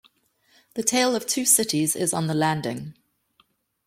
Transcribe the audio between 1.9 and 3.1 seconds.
is on the landing.